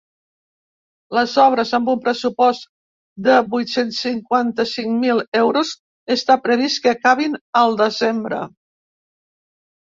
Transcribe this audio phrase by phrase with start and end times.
[1.15, 2.65] Les obres, amb un pressupost
[3.27, 5.75] de vuit-cents cinquanta-cinc mil euros,
[6.17, 8.43] està previst que acabin al desembre.